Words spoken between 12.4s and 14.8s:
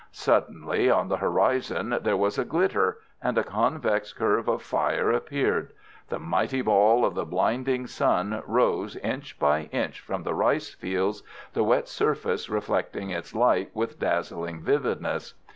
reflecting its light with dazzling